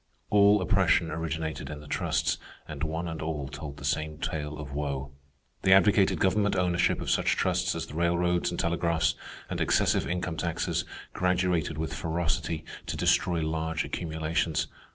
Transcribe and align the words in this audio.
All 0.31 0.63
oppression 0.63 1.11
originated 1.11 1.69
in 1.69 1.79
the 1.79 1.85
trusts, 1.85 2.39
and 2.67 2.81
one 2.83 3.07
and 3.07 3.21
all 3.21 3.47
told 3.47 3.77
the 3.77 3.85
same 3.85 4.17
tale 4.17 4.57
of 4.57 4.73
woe. 4.73 5.11
They 5.61 5.73
advocated 5.73 6.19
government 6.19 6.55
ownership 6.55 7.01
of 7.01 7.11
such 7.11 7.35
trusts 7.35 7.75
as 7.75 7.85
the 7.85 7.93
railroads 7.93 8.49
and 8.49 8.59
telegraphs, 8.59 9.13
and 9.47 9.61
excessive 9.61 10.07
income 10.07 10.37
taxes, 10.37 10.85
graduated 11.13 11.77
with 11.77 11.93
ferocity, 11.93 12.65
to 12.87 12.97
destroy 12.97 13.41
large 13.41 13.83
accumulations. 13.85 14.65